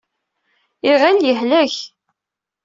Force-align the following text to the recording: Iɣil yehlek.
Iɣil 0.91 1.17
yehlek. 1.27 1.75